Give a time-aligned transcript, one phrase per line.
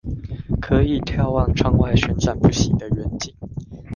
[0.59, 3.35] 可以眺望窗外旋轉不息的遠景